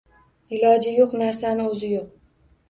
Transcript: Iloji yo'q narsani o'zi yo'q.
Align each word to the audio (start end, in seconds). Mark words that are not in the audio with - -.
Iloji 0.59 0.93
yo'q 0.95 1.13
narsani 1.19 1.67
o'zi 1.75 1.93
yo'q. 1.93 2.11